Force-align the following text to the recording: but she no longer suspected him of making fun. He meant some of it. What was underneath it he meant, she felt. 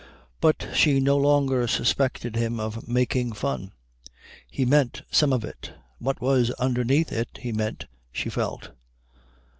but 0.39 0.67
she 0.73 0.99
no 0.99 1.15
longer 1.15 1.67
suspected 1.67 2.35
him 2.35 2.59
of 2.59 2.87
making 2.87 3.31
fun. 3.33 3.71
He 4.49 4.65
meant 4.65 5.03
some 5.11 5.31
of 5.31 5.45
it. 5.45 5.73
What 5.99 6.19
was 6.19 6.49
underneath 6.57 7.11
it 7.11 7.29
he 7.39 7.51
meant, 7.51 7.85
she 8.11 8.31
felt. 8.31 8.71